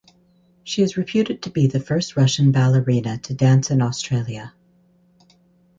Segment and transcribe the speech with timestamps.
[0.63, 4.51] She is reputed to be the first Russian ballerina to dance in Australia.